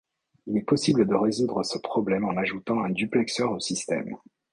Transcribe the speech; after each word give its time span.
Il 0.47 0.57
est 0.57 0.63
possible 0.63 1.05
de 1.07 1.13
résoudre 1.13 1.61
ce 1.61 1.77
problème 1.77 2.25
en 2.25 2.35
ajoutant 2.35 2.81
un 2.83 2.89
duplexeur 2.89 3.51
au 3.51 3.59
système. 3.59 4.17